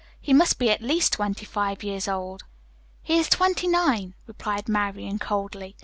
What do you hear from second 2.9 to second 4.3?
"He is twenty nine,"